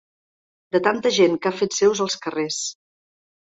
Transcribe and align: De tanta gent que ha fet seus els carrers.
De 0.75 0.81
tanta 0.87 1.11
gent 1.19 1.37
que 1.45 1.51
ha 1.53 1.59
fet 1.59 1.79
seus 1.83 2.03
els 2.09 2.19
carrers. 2.27 2.61